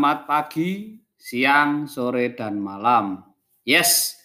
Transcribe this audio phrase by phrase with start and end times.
[0.00, 3.20] Selamat pagi, siang, sore, dan malam.
[3.68, 4.16] Yes,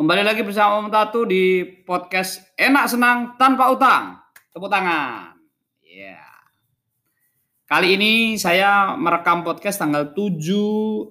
[0.00, 4.16] kembali lagi bersama Om Tatu di podcast Enak Senang Tanpa Utang.
[4.48, 5.36] Tepuk tangan.
[5.84, 6.24] Ya.
[7.68, 10.40] Kali ini saya merekam podcast tanggal 7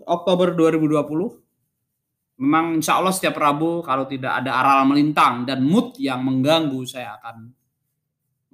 [0.09, 2.41] Oktober 2020.
[2.41, 7.21] Memang insya Allah setiap Rabu kalau tidak ada aral melintang dan mood yang mengganggu saya
[7.21, 7.45] akan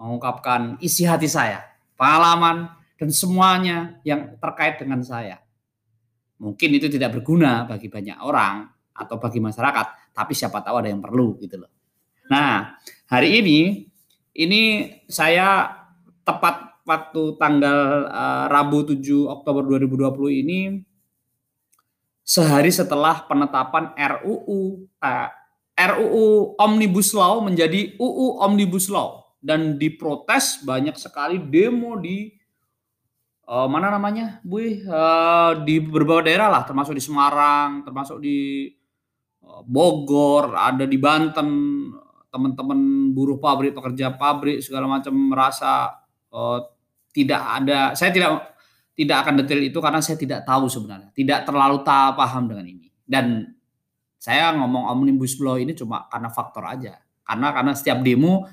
[0.03, 1.63] mengungkapkan isi hati saya,
[1.95, 5.39] pengalaman, dan semuanya yang terkait dengan saya.
[6.35, 10.99] Mungkin itu tidak berguna bagi banyak orang atau bagi masyarakat, tapi siapa tahu ada yang
[10.99, 11.72] perlu gitu loh.
[12.27, 12.75] Nah,
[13.08, 13.88] hari ini
[14.35, 14.62] ini
[15.08, 15.72] saya
[16.27, 19.00] tepat waktu tanggal uh, Rabu 7
[19.31, 20.59] Oktober 2020 ini
[22.23, 25.28] sehari setelah penetapan RUU uh,
[25.80, 32.38] eh, RUU Omnibus Law menjadi UU Omnibus Law dan diprotes banyak sekali demo di
[33.50, 34.61] uh, mana namanya, Bu?
[34.61, 38.69] Uh, di beberapa daerah lah, termasuk di Semarang, termasuk di
[39.41, 41.50] uh, Bogor, ada di Banten,
[42.30, 45.97] teman-teman buruh pabrik, pekerja pabrik segala macam merasa
[46.30, 46.61] uh,
[47.09, 47.97] tidak ada.
[47.97, 48.53] Saya tidak
[48.94, 52.88] tidak akan detail itu karena saya tidak tahu sebenarnya, tidak terlalu tak paham dengan ini.
[53.02, 53.50] Dan
[54.19, 57.00] saya ngomong omnibus law ini cuma karena faktor aja.
[57.23, 58.45] Karena karena setiap demo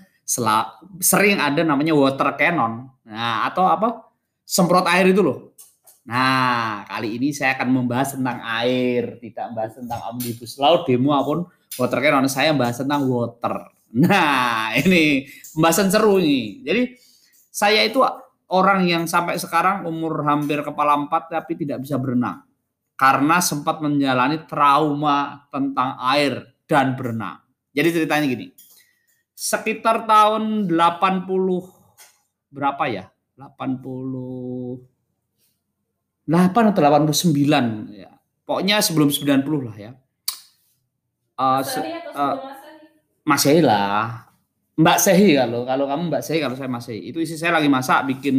[1.03, 2.87] sering ada namanya water cannon.
[3.07, 4.06] Nah, atau apa?
[4.47, 5.59] Semprot air itu loh.
[6.07, 11.43] Nah, kali ini saya akan membahas tentang air, tidak membahas tentang omnibus law, demo apun
[11.75, 12.31] water cannon.
[12.31, 13.75] Saya membahas tentang water.
[13.97, 16.63] Nah, ini pembahasan seru nih.
[16.63, 16.83] Jadi
[17.51, 18.03] saya itu
[18.53, 22.47] orang yang sampai sekarang umur hampir kepala empat tapi tidak bisa berenang
[22.97, 27.41] karena sempat menjalani trauma tentang air dan berenang.
[27.77, 28.47] Jadi ceritanya gini.
[29.37, 31.29] Sekitar tahun 80
[32.49, 33.05] berapa ya?
[33.37, 34.81] 88
[36.73, 38.11] atau 89 ya.
[38.49, 39.93] Pokoknya sebelum 90 lah ya.
[41.37, 41.85] Uh, se
[42.17, 42.37] uh,
[43.29, 44.25] Masehi lah.
[44.77, 48.05] Mbak Sehi kalau kalau kamu Mbak Sehi kalau saya masih Itu isi saya lagi masak
[48.13, 48.37] bikin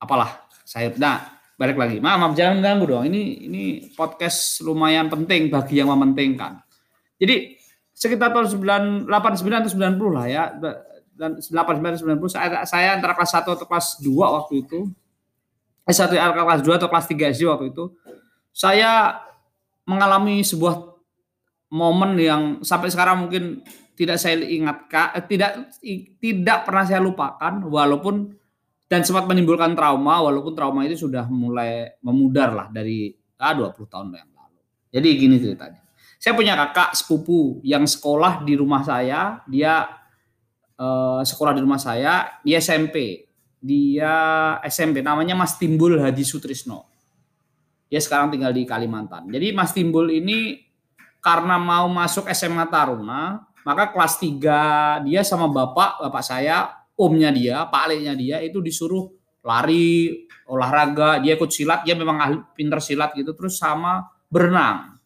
[0.00, 1.96] apalah saya nah balik lagi.
[2.02, 3.06] Maaf, maaf jangan ganggu dong.
[3.06, 3.62] Ini ini
[3.94, 6.58] podcast lumayan penting bagi yang mementingkan.
[7.20, 7.54] Jadi
[7.94, 8.50] sekitar tahun
[9.06, 10.42] 9 89 atau 90 lah ya
[11.16, 14.80] dan 89 90 saya, saya antara kelas 1 atau kelas 2 waktu itu
[15.82, 17.90] eh satu kelas 2 atau kelas 3 SD waktu itu
[18.54, 19.18] saya
[19.84, 20.92] mengalami sebuah
[21.72, 23.64] momen yang sampai sekarang mungkin
[23.96, 25.72] tidak saya ingatkan eh, tidak
[26.20, 28.30] tidak pernah saya lupakan walaupun
[28.86, 34.06] dan sempat menimbulkan trauma walaupun trauma itu sudah mulai memudar lah dari ah, 20 tahun
[34.12, 34.60] yang lalu.
[34.92, 35.80] Jadi gini ceritanya.
[36.20, 39.88] Saya punya kakak sepupu yang sekolah di rumah saya, dia
[40.78, 43.26] uh, sekolah di rumah saya di SMP
[43.62, 44.14] dia
[44.66, 46.90] SMP namanya Mas Timbul Hadi Sutrisno.
[47.86, 49.30] Dia sekarang tinggal di Kalimantan.
[49.30, 50.58] Jadi Mas Timbul ini
[51.22, 57.62] karena mau masuk SMA Taruna maka kelas 3 dia sama bapak bapak saya omnya dia
[57.70, 59.14] pak aleknya dia itu disuruh
[59.46, 61.22] lari olahraga.
[61.22, 64.98] Dia ikut silat dia memang ahli pinter silat gitu terus sama berenang.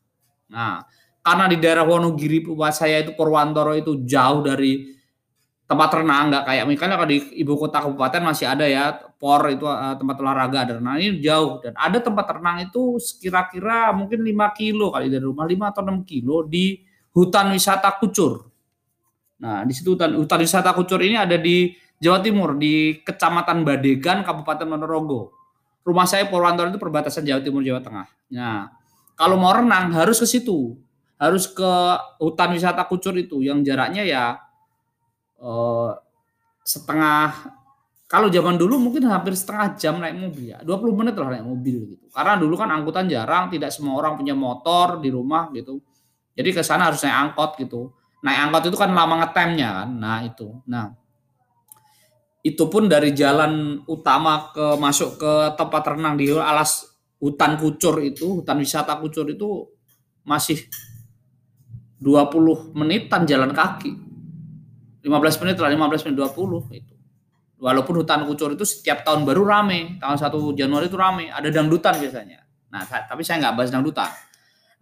[0.49, 0.81] Nah
[1.21, 4.97] karena di daerah Wonogiri buat saya itu Purwantoro itu jauh dari
[5.67, 9.67] tempat renang nggak kayak misalnya kalau di ibu kota kabupaten masih ada ya por itu
[9.67, 14.31] uh, tempat olahraga ada renang ini jauh dan ada tempat renang itu kira-kira mungkin 5
[14.55, 16.79] kilo kali dari rumah 5 atau 6 kilo di
[17.11, 18.47] hutan wisata Kucur.
[19.43, 24.23] Nah di situ hutan, hutan wisata Kucur ini ada di Jawa Timur di Kecamatan Badegan
[24.23, 25.35] Kabupaten Ponorogo.
[25.83, 28.07] Rumah saya Purwantoro itu perbatasan Jawa Timur Jawa Tengah.
[28.39, 28.71] Nah
[29.19, 30.79] kalau mau renang harus ke situ
[31.19, 31.73] harus ke
[32.23, 34.46] hutan wisata Kucur itu yang jaraknya ya
[35.41, 35.93] uh,
[36.67, 37.55] setengah
[38.07, 40.63] kalau zaman dulu mungkin hampir setengah jam naik mobil ya.
[40.63, 42.07] 20 menit lah naik mobil gitu.
[42.15, 45.83] Karena dulu kan angkutan jarang tidak semua orang punya motor di rumah gitu.
[46.39, 47.91] Jadi ke sana harus naik angkot gitu.
[48.23, 49.89] Naik angkot itu kan lama ngetemnya kan.
[49.91, 50.49] Nah itu.
[50.71, 50.95] Nah
[52.47, 56.87] itu pun dari jalan utama ke masuk ke tempat renang di alas
[57.19, 59.67] hutan kucur itu hutan wisata kucur itu
[60.23, 60.63] masih
[61.99, 64.06] 20 menitan jalan kaki
[65.07, 66.95] 15 menit lah 15 menit 20 itu.
[67.63, 71.95] Walaupun hutan kucur itu setiap tahun baru rame tahun 1 Januari itu rame ada dangdutan
[72.03, 72.43] biasanya.
[72.75, 74.11] Nah tapi saya nggak bahas dangdutan.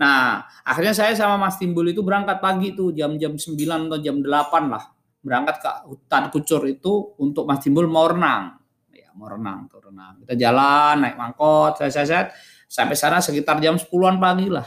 [0.00, 3.52] Nah akhirnya saya sama Mas Timbul itu berangkat pagi tuh jam-jam 9
[3.92, 4.84] atau jam 8 lah.
[5.20, 8.58] Berangkat ke hutan kucur itu untuk Mas Timbul mau renang.
[8.96, 10.24] Ya mau renang tuh renang.
[10.24, 12.32] Kita jalan naik mangkot saya saya
[12.64, 14.66] sampai sana sekitar jam 10-an pagi lah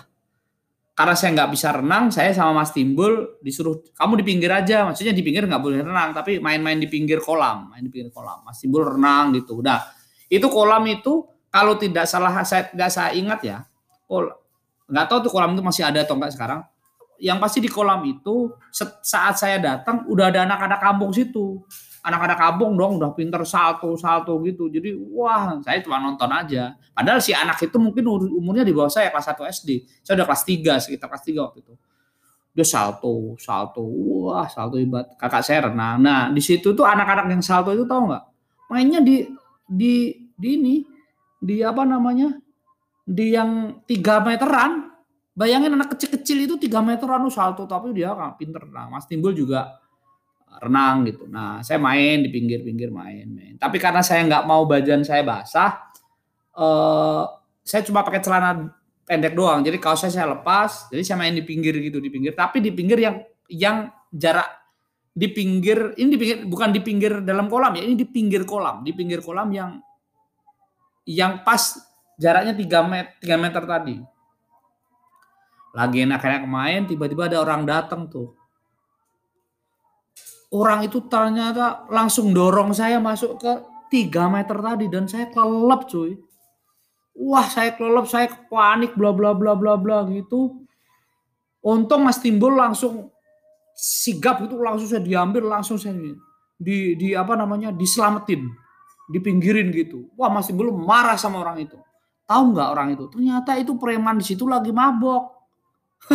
[0.98, 5.14] karena saya nggak bisa renang, saya sama Mas Timbul disuruh kamu di pinggir aja, maksudnya
[5.14, 8.42] di pinggir nggak boleh renang, tapi main-main di pinggir kolam, main di pinggir kolam.
[8.42, 9.78] Mas Timbul renang gitu, udah
[10.26, 11.22] Itu kolam itu
[11.54, 13.62] kalau tidak salah saya tidak saya ingat ya,
[14.90, 16.66] nggak tahu tuh kolam itu masih ada atau enggak sekarang.
[17.22, 18.58] Yang pasti di kolam itu
[19.06, 21.62] saat saya datang udah ada anak-anak kampung situ.
[22.08, 24.72] Anak-anak kampung dong udah pinter salto-salto gitu.
[24.72, 26.80] Jadi wah saya cuma nonton aja.
[26.96, 29.70] Padahal si anak itu mungkin umurnya di bawah saya kelas 1 SD.
[30.08, 31.76] Saya udah kelas 3 sekitar kelas 3 waktu itu
[32.58, 36.02] dia salto, salto, wah salto ibat kakak saya renang.
[36.02, 38.24] Nah di situ tuh anak-anak yang salto itu tahu nggak?
[38.74, 39.30] Mainnya di
[39.70, 40.76] di di ini
[41.38, 42.34] di apa namanya
[43.06, 44.90] di yang tiga meteran.
[45.38, 48.90] Bayangin anak kecil-kecil itu tiga meteran salto tapi dia kan pinter renang.
[48.90, 49.78] Mas Timbul juga
[50.62, 51.30] renang gitu.
[51.30, 53.54] Nah saya main di pinggir-pinggir main, main.
[53.58, 55.92] Tapi karena saya nggak mau badan saya basah,
[56.58, 57.24] eh,
[57.64, 58.72] saya cuma pakai celana
[59.08, 59.64] pendek doang.
[59.64, 62.36] Jadi saya saya lepas, jadi saya main di pinggir gitu di pinggir.
[62.36, 63.16] Tapi di pinggir yang
[63.48, 63.78] yang
[64.12, 64.48] jarak
[65.18, 68.86] di pinggir ini di pinggir bukan di pinggir dalam kolam ya, ini di pinggir kolam,
[68.86, 69.82] di pinggir kolam yang
[71.08, 71.80] yang pas
[72.20, 73.96] jaraknya 3 meter 3 meter tadi.
[75.78, 78.34] Lagi enak-enak main, tiba-tiba ada orang datang tuh.
[80.48, 83.54] Orang itu ternyata langsung dorong saya masuk ke
[83.92, 86.16] 3 meter tadi dan saya kelelep cuy
[87.18, 90.62] wah saya kelelep, saya panik, bla bla bla bla bla gitu.
[91.66, 93.10] Untung Mas Timbul langsung
[93.74, 95.98] sigap itu langsung saya diambil, langsung saya
[96.58, 98.46] di di apa namanya diselamatin,
[99.10, 100.14] dipinggirin gitu.
[100.14, 101.76] Wah Mas Timbul marah sama orang itu.
[102.30, 103.10] Tahu nggak orang itu?
[103.10, 105.24] Ternyata itu preman di situ lagi mabok.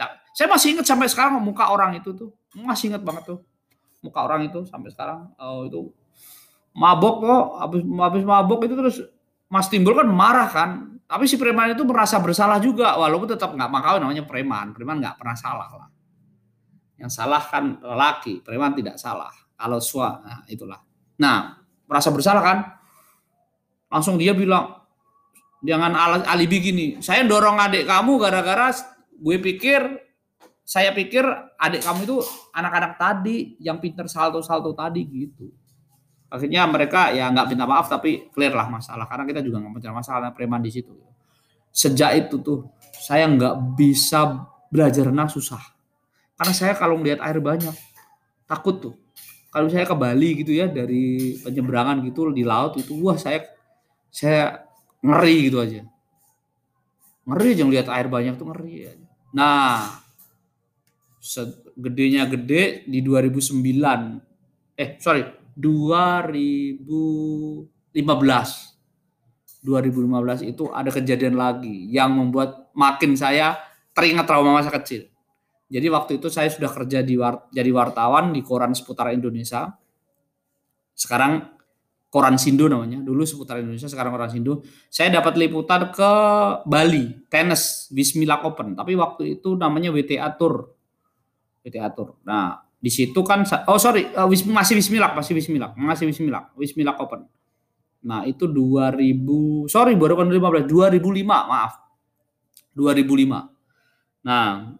[0.00, 3.38] nah, saya masih ingat sampai sekarang muka orang itu tuh, masih ingat banget tuh
[4.02, 5.30] muka orang itu sampai sekarang.
[5.38, 5.88] Oh itu
[6.74, 8.96] mabok kok, habis habis mabok itu terus
[9.52, 13.68] Mas Timbul kan marah kan, tapi si preman itu merasa bersalah juga, walaupun tetap nggak
[13.68, 14.72] makau namanya preman.
[14.72, 15.88] Preman nggak pernah salah lah.
[16.96, 19.28] Yang salah kan lelaki, preman tidak salah.
[19.52, 20.80] Kalau sua, nah itulah.
[21.20, 22.58] Nah, merasa bersalah kan,
[23.92, 24.72] langsung dia bilang,
[25.60, 25.92] jangan
[26.24, 28.72] alibi gini, saya dorong adik kamu gara-gara
[29.12, 29.84] gue pikir,
[30.62, 31.26] saya pikir
[31.58, 32.16] adik kamu itu
[32.54, 35.50] anak-anak tadi yang pinter salto-salto tadi gitu.
[36.32, 39.04] Akhirnya mereka ya nggak minta maaf tapi clear lah masalah.
[39.04, 40.96] Karena kita juga nggak punya masalah preman di situ.
[41.68, 45.60] Sejak itu tuh saya nggak bisa belajar renang susah.
[46.38, 47.76] Karena saya kalau melihat air banyak
[48.48, 48.94] takut tuh.
[49.52, 53.44] Kalau saya ke Bali gitu ya dari penyeberangan gitu di laut itu wah saya
[54.08, 54.64] saya
[55.04, 55.84] ngeri gitu aja.
[57.28, 59.06] Ngeri aja ngeliat air banyak tuh ngeri aja.
[59.36, 60.01] Nah
[61.78, 63.62] gedenya gede di 2009
[64.74, 65.22] eh sorry
[65.56, 68.02] 2015.
[69.62, 73.54] 2015 itu ada kejadian lagi yang membuat makin saya
[73.94, 75.06] teringat trauma masa kecil.
[75.72, 79.72] Jadi waktu itu saya sudah kerja di war, jadi wartawan di koran seputar Indonesia.
[80.92, 81.48] Sekarang
[82.12, 83.00] koran Sindo namanya.
[83.00, 84.60] Dulu seputar Indonesia, sekarang koran Sindo.
[84.92, 86.10] Saya dapat liputan ke
[86.68, 88.76] Bali, tenis Bismillah Open.
[88.76, 90.68] Tapi waktu itu namanya WTA Tour.
[91.62, 92.18] WTA Tour.
[92.26, 97.30] Nah, di situ kan oh sorry wis, masih Wismilak masih Wismilak masih Wismilak Wismilak Open.
[98.02, 101.78] Nah itu 2000 sorry baru kan 2015 2005 maaf.
[102.74, 104.74] 2005 nah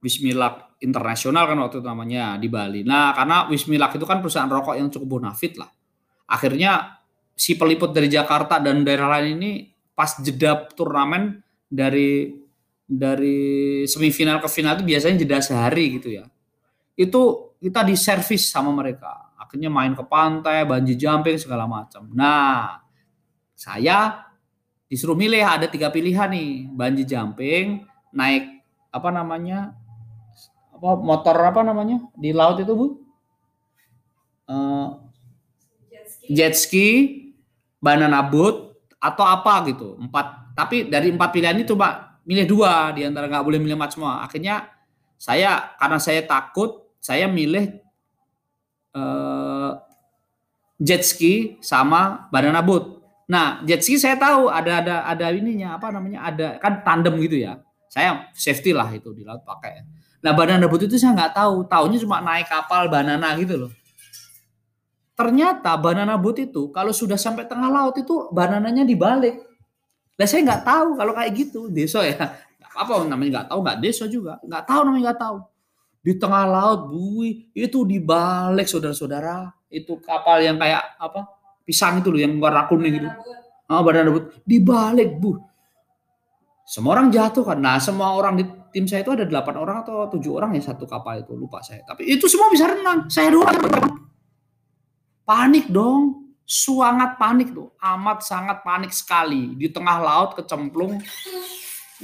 [0.00, 2.80] Wismilak internasional kan waktu itu namanya di Bali.
[2.88, 5.68] Nah karena Wismilak itu kan perusahaan rokok yang cukup bonafit lah.
[6.24, 7.04] Akhirnya
[7.36, 9.50] si peliput dari Jakarta dan daerah lain ini
[9.92, 11.36] pas jeda turnamen
[11.68, 12.32] dari
[12.88, 16.24] dari semifinal ke final itu biasanya jeda sehari gitu ya
[16.98, 19.30] itu kita diservis sama mereka.
[19.38, 22.10] Akhirnya main ke pantai, banji jumping segala macam.
[22.10, 22.82] Nah,
[23.54, 24.26] saya
[24.90, 29.78] disuruh milih ada tiga pilihan nih, banji jumping, naik apa namanya,
[30.74, 32.86] apa motor apa namanya di laut itu bu?
[34.48, 34.98] Uh,
[36.26, 37.30] jet ski,
[37.78, 43.08] banana boat atau apa gitu empat tapi dari empat pilihan ini coba milih dua di
[43.08, 44.68] antara nggak boleh milih macam semua akhirnya
[45.16, 47.80] saya karena saya takut saya milih
[48.92, 49.80] uh,
[50.78, 53.02] jet ski sama banana boat.
[53.28, 56.30] Nah, jet ski saya tahu ada ada ada ininya apa namanya?
[56.30, 57.60] Ada kan tandem gitu ya.
[57.90, 59.84] Saya safety lah itu di laut pakai.
[60.22, 61.66] Nah, banana boat itu saya nggak tahu.
[61.66, 63.72] Tahunya cuma naik kapal banana gitu loh.
[65.18, 69.47] Ternyata banana boat itu kalau sudah sampai tengah laut itu banananya dibalik.
[70.18, 71.70] Lah saya nggak tahu kalau kayak gitu.
[71.70, 72.18] Deso ya.
[72.78, 74.42] apa namanya nggak tahu nggak deso juga.
[74.42, 75.36] Nggak tahu namanya nggak tahu.
[75.98, 79.54] Di tengah laut bui itu dibalik saudara-saudara.
[79.70, 81.26] Itu kapal yang kayak apa
[81.62, 83.08] pisang itu loh yang warna kuning itu.
[83.68, 85.38] Ah badan rebut dibalik bu.
[86.68, 87.58] Semua orang jatuh kan.
[87.62, 88.44] Nah semua orang di
[88.74, 91.32] tim saya itu ada delapan orang atau tujuh orang ya satu kapal itu.
[91.38, 91.86] Lupa saya.
[91.86, 93.06] Tapi itu semua bisa renang.
[93.08, 93.56] Saya doang
[95.28, 100.96] panik dong sangat panik tuh, amat sangat panik sekali di tengah laut kecemplung.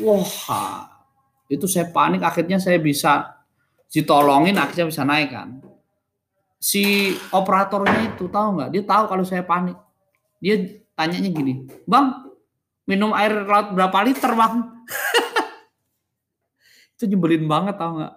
[0.05, 0.85] Wah,
[1.49, 3.41] itu saya panik akhirnya saya bisa
[3.89, 5.65] ditolongin akhirnya bisa naik kan.
[6.61, 8.71] Si operatornya itu tahu nggak?
[8.77, 9.81] Dia tahu kalau saya panik.
[10.45, 10.61] Dia
[10.93, 12.13] tanyanya gini, bang
[12.85, 14.61] minum air laut berapa liter bang?
[17.01, 18.15] itu nyebelin banget tau nggak?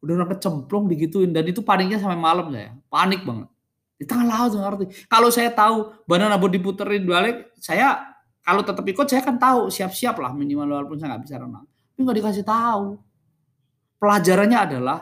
[0.00, 3.52] Udah orang kecemplung digituin dan itu paniknya sampai malam saya, panik banget
[3.98, 5.10] di tengah laut ngerti.
[5.10, 7.98] Kalau saya tahu banana boat diputerin balik, saya
[8.46, 11.66] kalau tetap ikut saya kan tahu siap-siap lah minimal walaupun saya nggak bisa renang.
[11.66, 12.84] Tapi nggak dikasih tahu.
[13.98, 14.98] Pelajarannya adalah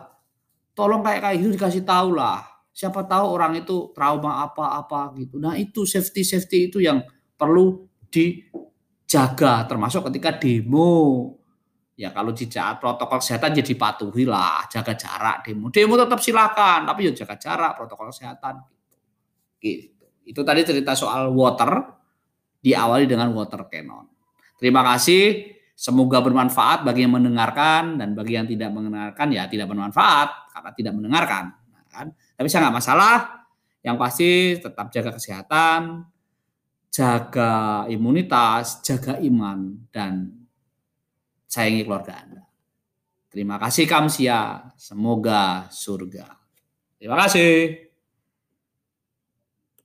[0.73, 2.41] tolong kayak kayak gitu dikasih tahu lah.
[2.73, 5.37] Siapa tahu orang itu trauma apa-apa gitu.
[5.37, 7.05] Nah itu safety safety itu yang
[7.37, 11.37] perlu dijaga termasuk ketika demo.
[11.97, 15.73] Ya kalau tidak protokol kesehatan jadi patuhi lah, jaga jarak demo.
[15.73, 18.76] Demo tetap silakan, tapi ya jaga jarak protokol kesehatan.
[19.61, 20.07] Gitu.
[20.27, 21.97] Itu tadi cerita soal water
[22.61, 24.11] diawali dengan water cannon.
[24.59, 25.55] Terima kasih.
[25.77, 30.93] Semoga bermanfaat bagi yang mendengarkan dan bagi yang tidak mendengarkan ya tidak bermanfaat karena tidak
[30.97, 31.45] mendengarkan.
[31.53, 32.07] Nah, kan?
[32.11, 33.17] Tapi saya nggak masalah.
[33.85, 35.81] Yang pasti tetap jaga kesehatan,
[36.91, 40.33] jaga imunitas, jaga iman dan
[41.45, 42.43] sayangi keluarga Anda.
[43.29, 44.73] Terima kasih Kamsia.
[44.81, 46.25] Semoga surga.
[46.97, 47.86] Terima kasih.